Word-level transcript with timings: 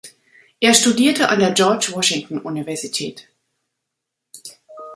Er 0.59 0.73
studierte 0.73 1.29
an 1.29 1.37
der 1.37 1.51
George 1.51 1.89
Washington 1.93 2.39
Universität. 2.39 3.29